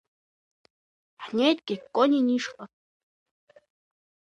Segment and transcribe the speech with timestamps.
[1.23, 2.65] Ҳнеит Кекконен ишҟа.